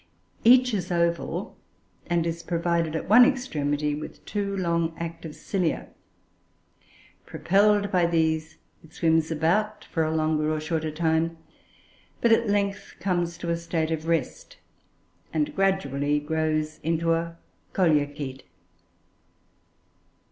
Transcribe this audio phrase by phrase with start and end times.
[0.43, 1.57] Each is oval
[2.07, 5.89] and is provided at one extremity with two long active cilia.
[7.27, 11.37] Propelled by these, it swims about for a longer or shorter time,
[12.19, 14.57] but at length comes to a state of rest
[15.31, 17.37] and gradually grows into a
[17.73, 18.41] Coleochaete.